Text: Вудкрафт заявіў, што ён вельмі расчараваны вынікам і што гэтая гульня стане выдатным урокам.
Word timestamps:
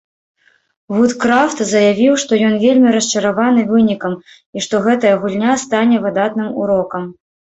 Вудкрафт 0.95 1.59
заявіў, 1.73 2.13
што 2.23 2.39
ён 2.47 2.55
вельмі 2.63 2.89
расчараваны 2.97 3.61
вынікам 3.73 4.13
і 4.21 4.65
што 4.69 4.75
гэтая 4.89 5.13
гульня 5.25 5.53
стане 5.65 5.97
выдатным 6.07 6.49
урокам. 6.65 7.03